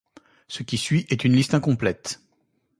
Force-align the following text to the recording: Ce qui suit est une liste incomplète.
Ce 0.47 0.63
qui 0.63 0.79
suit 0.79 1.05
est 1.11 1.25
une 1.25 1.35
liste 1.35 1.53
incomplète. 1.53 2.21